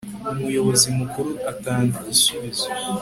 [0.33, 2.67] umuyobozi mukuru atanga igisubizo